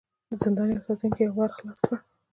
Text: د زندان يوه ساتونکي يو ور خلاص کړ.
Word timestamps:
د 0.29 0.31
زندان 0.43 0.67
يوه 0.71 0.85
ساتونکي 0.87 1.21
يو 1.23 1.33
ور 1.37 1.51
خلاص 1.57 1.79
کړ. 1.85 1.95